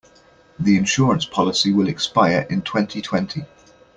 The 0.57 0.77
insurance 0.77 1.25
policy 1.25 1.71
will 1.71 1.87
expire 1.87 2.47
in 2.49 2.63
twenty-twenty. 2.63 3.45